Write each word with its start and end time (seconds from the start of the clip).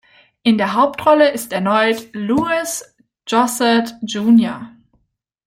In 0.41 0.57
der 0.57 0.73
Hauptrolle 0.73 1.29
ist 1.31 1.53
erneut 1.53 2.09
Louis 2.13 2.91
Gossett 3.29 3.93
Jr. 4.01 4.71